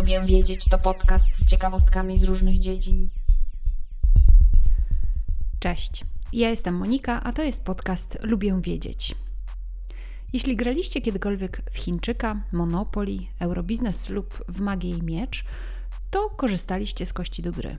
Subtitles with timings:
[0.00, 3.08] Lubię wiedzieć to podcast z ciekawostkami z różnych dziedzin.
[5.58, 9.14] Cześć, ja jestem Monika, a to jest podcast Lubię wiedzieć.
[10.32, 15.44] Jeśli graliście kiedykolwiek w Chińczyka, Monopoly, Eurobiznes lub w Magię i Miecz,
[16.10, 17.78] to korzystaliście z kości do gry.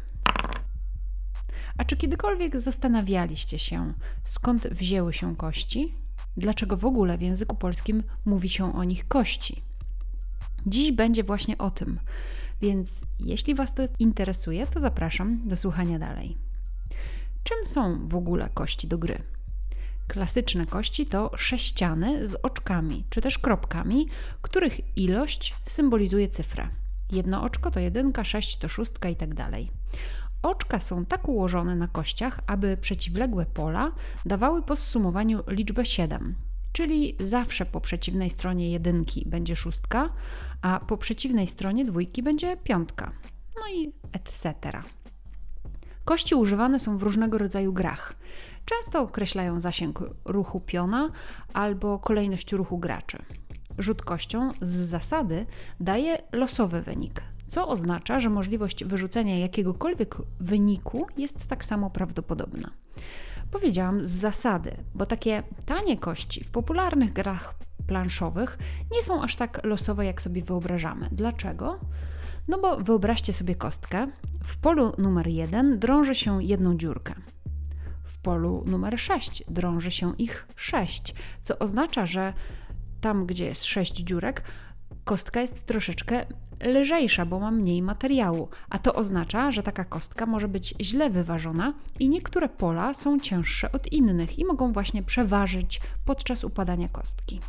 [1.78, 3.94] A czy kiedykolwiek zastanawialiście się,
[4.24, 5.96] skąd wzięły się kości?
[6.38, 9.71] Dlaczego w ogóle w języku polskim mówi się o nich kości?
[10.66, 12.00] Dziś będzie właśnie o tym,
[12.61, 16.37] więc jeśli Was to interesuje, to zapraszam do słuchania dalej.
[17.43, 19.21] Czym są w ogóle kości do gry?
[20.07, 24.07] Klasyczne kości to sześciany z oczkami, czy też kropkami,
[24.42, 26.68] których ilość symbolizuje cyfrę.
[27.12, 29.71] Jedno oczko to jedynka, sześć to szóstka i tak dalej.
[30.42, 33.92] Oczka są tak ułożone na kościach, aby przeciwległe pola
[34.25, 36.36] dawały po zsumowaniu liczbę 7,
[36.72, 40.09] czyli zawsze po przeciwnej stronie jedynki będzie szóstka,
[40.62, 43.12] a po przeciwnej stronie dwójki będzie piątka.
[43.56, 44.53] No i etc.
[46.06, 48.14] Kości używane są w różnego rodzaju grach.
[48.66, 51.10] Często określają zasięg ruchu piona
[51.54, 53.17] albo kolejność ruchu graczy.
[53.78, 55.45] Rzut kością z zasady
[55.80, 62.72] daje losowy wynik, co oznacza, że możliwość wyrzucenia jakiegokolwiek wyniku jest tak samo prawdopodobna.
[63.52, 67.56] Powiedziałam z zasady, bo takie tanie kości w popularnych grach
[67.88, 68.58] planszowych
[68.92, 71.10] nie są aż tak losowe, jak sobie wyobrażamy.
[71.12, 71.80] Dlaczego?
[72.48, 74.08] No bo wyobraźcie sobie kostkę.
[74.44, 77.14] W polu numer 1 drąży się jedną dziurkę.
[78.04, 82.34] W polu numer 6 drąży się ich 6, co oznacza, że
[83.02, 84.44] tam, gdzie jest 6 dziurek,
[85.03, 86.25] kostka jest troszeczkę
[86.64, 91.73] lżejsza, bo ma mniej materiału, a to oznacza, że taka kostka może być źle wyważona
[92.00, 97.39] i niektóre pola są cięższe od innych i mogą właśnie przeważyć podczas upadania kostki.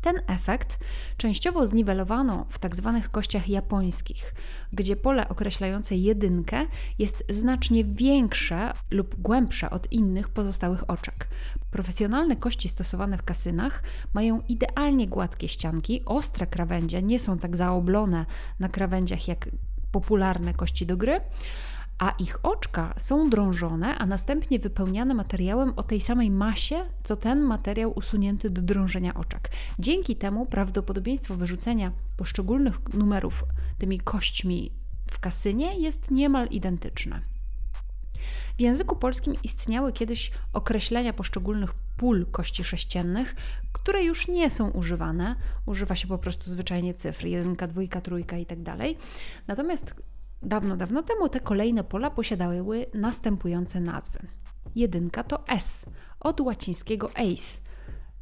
[0.00, 0.78] Ten efekt
[1.16, 3.00] częściowo zniwelowano w tzw.
[3.02, 4.34] Tak kościach japońskich,
[4.72, 6.66] gdzie pole określające jedynkę
[6.98, 11.28] jest znacznie większe lub głębsze od innych pozostałych oczek.
[11.70, 13.82] Profesjonalne kości stosowane w kasynach
[14.14, 18.26] mają idealnie gładkie ścianki, ostre krawędzie nie są tak zaoblone
[18.58, 19.48] na krawędziach jak
[19.92, 21.20] popularne kości do gry
[21.98, 27.40] a ich oczka są drążone, a następnie wypełniane materiałem o tej samej masie, co ten
[27.40, 29.50] materiał usunięty do drążenia oczek.
[29.78, 33.44] Dzięki temu prawdopodobieństwo wyrzucenia poszczególnych numerów
[33.78, 34.72] tymi kośćmi
[35.10, 37.20] w kasynie jest niemal identyczne.
[38.56, 43.34] W języku polskim istniały kiedyś określenia poszczególnych pól kości sześciennych,
[43.72, 45.36] które już nie są używane.
[45.66, 48.58] Używa się po prostu zwyczajnie cyfr, jedynka, dwójka, trójka i tak.
[49.46, 49.94] Natomiast
[50.42, 54.18] Dawno, dawno temu te kolejne pola posiadały następujące nazwy.
[54.74, 55.86] Jedynka to S,
[56.20, 57.60] od łacińskiego ace.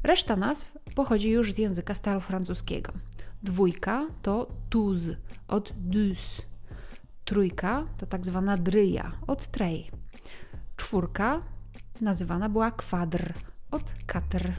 [0.02, 2.92] Reszta nazw pochodzi już z języka starofrancuskiego.
[3.42, 5.10] Dwójka to tuz,
[5.48, 6.42] od dus.
[7.24, 9.90] Trójka to tak zwana dryja, od trej.
[10.76, 11.42] Czwórka
[12.00, 13.32] nazywana była kwadr,
[13.70, 14.52] od katr.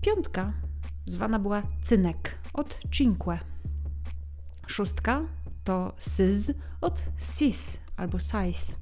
[0.00, 0.52] Piątka
[1.06, 3.38] zwana była cynek, od cinque.
[4.66, 5.22] Szóstka
[5.64, 8.76] to syz od sis albo sais.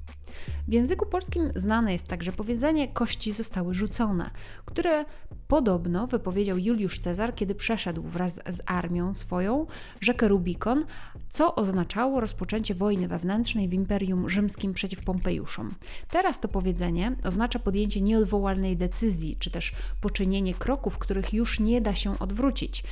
[0.67, 4.31] W języku polskim znane jest także powiedzenie kości zostały rzucone,
[4.65, 5.05] które
[5.47, 9.67] podobno wypowiedział Juliusz Cezar, kiedy przeszedł wraz z armią swoją
[10.01, 10.85] rzekę Rubikon,
[11.29, 15.75] co oznaczało rozpoczęcie wojny wewnętrznej w Imperium Rzymskim przeciw Pompejuszom.
[16.09, 21.95] Teraz to powiedzenie oznacza podjęcie nieodwołalnej decyzji, czy też poczynienie kroków, których już nie da
[21.95, 22.83] się odwrócić.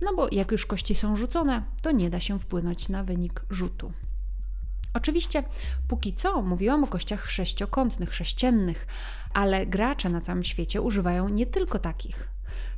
[0.00, 3.92] No bo jak już kości są rzucone, to nie da się wpłynąć na wynik rzutu.
[4.94, 5.42] Oczywiście,
[5.88, 8.86] póki co mówiłam o kościach sześciokątnych, sześciennych,
[9.34, 12.28] ale gracze na całym świecie używają nie tylko takich.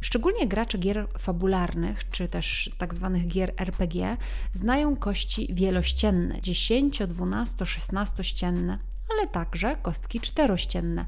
[0.01, 4.17] Szczególnie gracze gier fabularnych, czy też tak zwanych gier RPG,
[4.53, 8.79] znają kości wielościenne 10, 12, 16 ścienne,
[9.13, 11.07] ale także kostki czterościenne.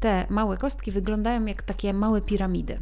[0.00, 2.78] Te małe kostki wyglądają jak takie małe piramidy.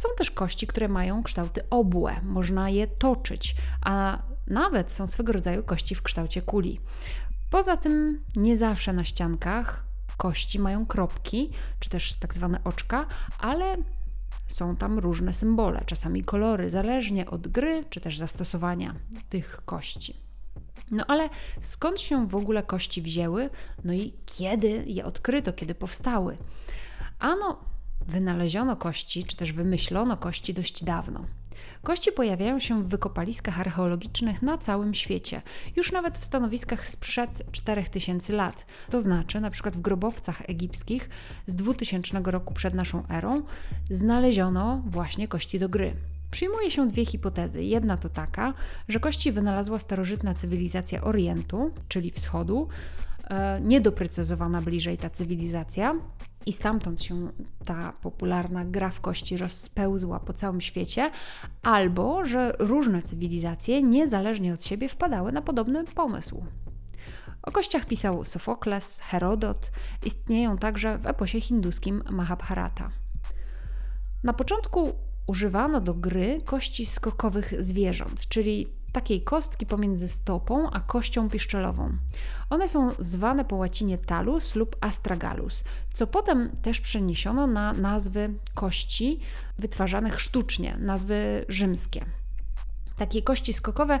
[0.00, 5.62] Są też kości, które mają kształty obłe, można je toczyć, a nawet są swego rodzaju
[5.62, 6.80] kości w kształcie kuli.
[7.50, 9.84] Poza tym, nie zawsze na ściankach
[10.16, 11.50] kości mają kropki,
[11.80, 13.06] czy też tak zwane oczka,
[13.38, 13.76] ale
[14.46, 18.94] są tam różne symbole, czasami kolory, zależnie od gry, czy też zastosowania
[19.28, 20.16] tych kości.
[20.90, 21.28] No ale
[21.60, 23.50] skąd się w ogóle kości wzięły?
[23.84, 26.36] No i kiedy je odkryto, kiedy powstały?
[27.18, 27.69] Ano,
[28.08, 31.24] wynaleziono kości, czy też wymyślono kości dość dawno.
[31.82, 35.42] Kości pojawiają się w wykopaliskach archeologicznych na całym świecie,
[35.76, 38.66] już nawet w stanowiskach sprzed 4000 lat.
[38.90, 41.08] To znaczy, na przykład w grobowcach egipskich
[41.46, 43.42] z 2000 roku przed naszą erą
[43.90, 45.92] znaleziono właśnie kości do gry.
[46.30, 47.64] Przyjmuje się dwie hipotezy.
[47.64, 48.54] Jedna to taka,
[48.88, 52.68] że kości wynalazła starożytna cywilizacja Orientu, czyli Wschodu,
[53.24, 55.94] e, niedoprecyzowana bliżej ta cywilizacja,
[56.46, 57.28] i stamtąd się
[57.64, 61.10] ta popularna gra w kości rozpełzła po całym świecie,
[61.62, 66.44] albo że różne cywilizacje niezależnie od siebie wpadały na podobny pomysł.
[67.42, 69.70] O kościach pisał Sofokles, Herodot,
[70.04, 72.90] istnieją także w eposie hinduskim Mahabharata.
[74.24, 74.92] Na początku
[75.26, 81.92] używano do gry kości skokowych zwierząt, czyli takiej kostki pomiędzy stopą a kością piszczelową.
[82.50, 85.64] One są zwane po łacinie talus lub astragalus,
[85.94, 89.20] co potem też przeniesiono na nazwy kości
[89.58, 92.04] wytwarzanych sztucznie, nazwy rzymskie.
[92.96, 94.00] Takie kości skokowe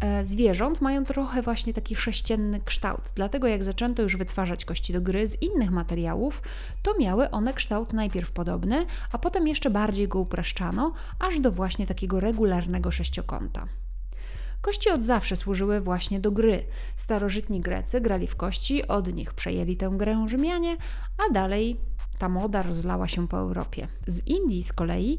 [0.00, 3.02] e, zwierząt mają trochę właśnie taki sześcienny kształt.
[3.14, 6.42] Dlatego jak zaczęto już wytwarzać kości do gry z innych materiałów,
[6.82, 11.86] to miały one kształt najpierw podobny, a potem jeszcze bardziej go upraszczano, aż do właśnie
[11.86, 13.66] takiego regularnego sześciokąta.
[14.60, 16.64] Kości od zawsze służyły właśnie do gry.
[16.96, 20.76] Starożytni Grecy grali w kości, od nich przejęli tę grę Rzymianie,
[21.28, 21.76] a dalej
[22.18, 23.88] ta moda rozlała się po Europie.
[24.06, 25.18] Z Indii z kolei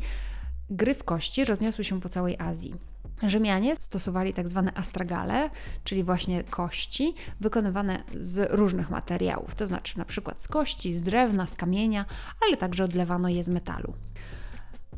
[0.69, 2.75] gry w kości rozniosły się po całej Azji.
[3.23, 5.49] Rzymianie stosowali tak zwane astragale,
[5.83, 11.47] czyli właśnie kości, wykonywane z różnych materiałów, to znaczy na przykład z kości, z drewna,
[11.47, 12.05] z kamienia,
[12.47, 13.93] ale także odlewano je z metalu.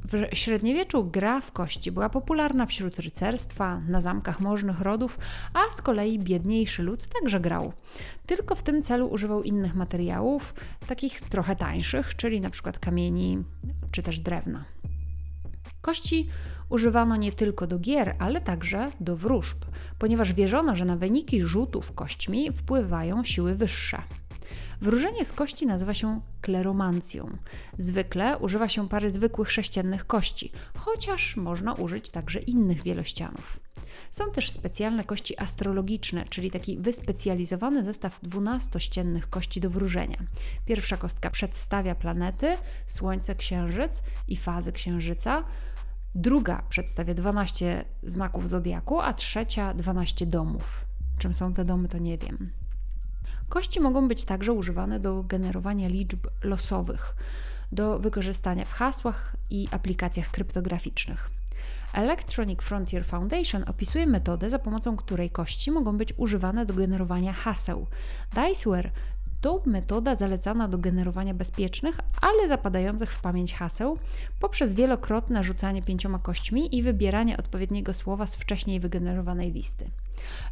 [0.04, 5.20] W średniowieczu gra w kości była popularna wśród rycerstwa, na zamkach możnych rodów,
[5.54, 7.74] a z kolei biedniejszy lud także grał.
[8.26, 10.54] Tylko w tym celu używał innych materiałów,
[10.88, 13.44] takich trochę tańszych, czyli przykład kamieni
[13.92, 14.66] czy też drewna.
[15.82, 16.30] Kości
[16.70, 19.66] używano nie tylko do gier, ale także do wróżb,
[20.00, 24.02] ponieważ wierzono, że na wyniki rzutów kośćmi wpływają siły wyższe.
[24.82, 27.38] Wróżenie z kości nazywa się kleromancją.
[27.80, 33.60] Zwykle używa się pary zwykłych sześciennych kości, chociaż można użyć także innych wielościanów.
[34.12, 40.18] Są też specjalne kości astrologiczne, czyli taki wyspecjalizowany zestaw dwunastościennych kości do wróżenia.
[40.66, 45.44] Pierwsza kostka przedstawia planety, Słońce, Księżyc i fazy Księżyca.
[46.16, 50.86] Druga przedstawia 12 znaków zodiaku, a trzecia 12 domów.
[51.18, 52.52] Czym są te domy, to nie wiem.
[53.50, 57.16] Kości mogą być także używane do generowania liczb losowych,
[57.72, 61.30] do wykorzystania w hasłach i aplikacjach kryptograficznych.
[61.94, 67.88] Electronic Frontier Foundation opisuje metodę, za pomocą której kości mogą być używane do generowania haseł.
[68.36, 68.92] Diceware
[69.42, 73.98] to metoda zalecana do generowania bezpiecznych, ale zapadających w pamięć haseł
[74.40, 79.90] poprzez wielokrotne rzucanie pięcioma kośćmi i wybieranie odpowiedniego słowa z wcześniej wygenerowanej listy.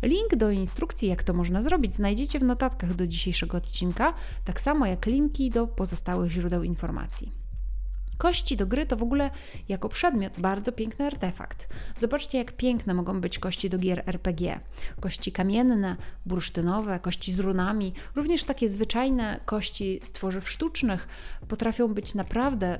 [0.01, 4.13] Link do instrukcji, jak to można zrobić, znajdziecie w notatkach do dzisiejszego odcinka,
[4.45, 7.46] tak samo jak linki do pozostałych źródeł informacji.
[8.17, 9.31] Kości do gry to w ogóle
[9.69, 11.67] jako przedmiot bardzo piękny artefakt.
[11.99, 14.59] Zobaczcie, jak piękne mogą być kości do gier RPG.
[14.99, 21.07] Kości kamienne, bursztynowe, kości z runami, również takie zwyczajne kości z tworzyw sztucznych
[21.47, 22.79] potrafią być naprawdę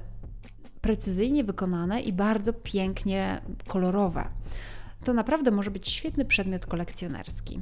[0.81, 4.27] precyzyjnie wykonane i bardzo pięknie kolorowe.
[5.03, 7.59] To naprawdę może być świetny przedmiot kolekcjonerski.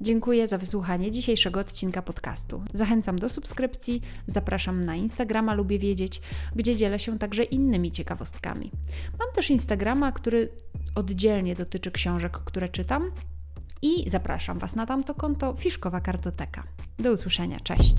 [0.00, 2.62] Dziękuję za wysłuchanie dzisiejszego odcinka podcastu.
[2.74, 6.20] Zachęcam do subskrypcji, zapraszam na Instagrama Lubię Wiedzieć,
[6.54, 8.70] gdzie dzielę się także innymi ciekawostkami.
[9.18, 10.48] Mam też Instagrama, który
[10.94, 13.10] oddzielnie dotyczy książek, które czytam
[13.82, 16.62] i zapraszam Was na tamto konto Fiszkowa Kartoteka.
[16.98, 17.96] Do usłyszenia, cześć!